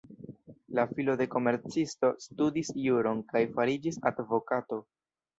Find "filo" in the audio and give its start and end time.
0.91-1.15